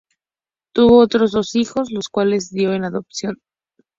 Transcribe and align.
Tuvo 0.73 0.97
otros 0.97 1.31
dos 1.31 1.53
hijos, 1.55 1.91
los 1.91 2.09
cuales 2.09 2.49
dio 2.49 2.73
en 2.73 2.85
adopción. 2.85 3.37